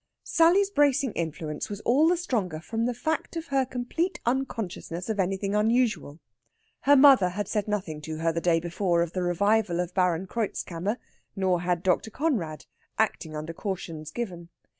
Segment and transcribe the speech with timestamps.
[0.23, 5.19] Sally's bracing influence was all the stronger from the fact of her complete unconsciousness of
[5.19, 6.19] anything unusual.
[6.85, 10.25] Her mother had said nothing to her the day before of the revival of Baron
[10.25, 10.97] Kreutzkammer,
[11.35, 12.09] nor had Dr.
[12.09, 12.65] Conrad,
[12.97, 14.49] acting under cautions given.